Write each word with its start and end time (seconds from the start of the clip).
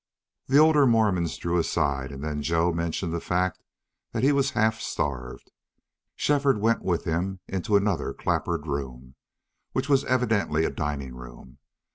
The 0.47 0.57
older 0.57 0.87
Mormons 0.87 1.37
drew 1.37 1.59
aside, 1.59 2.11
and 2.11 2.23
then 2.23 2.41
Joe 2.41 2.73
mentioned 2.73 3.13
the 3.13 3.19
fact 3.21 3.61
that 4.13 4.23
he 4.23 4.31
was 4.31 4.49
half 4.57 4.79
starved. 4.79 5.51
Shefford 6.15 6.57
went 6.59 6.81
with 6.81 7.03
him 7.03 7.39
into 7.47 7.75
another 7.77 8.11
clapboard 8.11 8.65
room, 8.65 9.13
which 9.73 9.89
was 9.89 10.03
evidently 10.05 10.65
a 10.65 10.71
dining 10.71 11.13
room. 11.13 11.59